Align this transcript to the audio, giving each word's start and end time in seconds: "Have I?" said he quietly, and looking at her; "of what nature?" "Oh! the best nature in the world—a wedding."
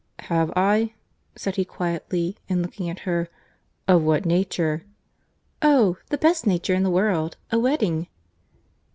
"Have 0.33 0.51
I?" 0.55 0.95
said 1.35 1.57
he 1.57 1.63
quietly, 1.63 2.35
and 2.49 2.63
looking 2.63 2.89
at 2.89 3.01
her; 3.01 3.29
"of 3.87 4.01
what 4.01 4.25
nature?" 4.25 4.83
"Oh! 5.61 5.97
the 6.09 6.17
best 6.17 6.47
nature 6.47 6.73
in 6.73 6.81
the 6.81 6.89
world—a 6.89 7.59
wedding." 7.59 8.07